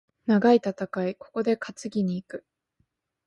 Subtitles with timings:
[0.25, 2.43] 長い戦い、ここで担ぎに行く。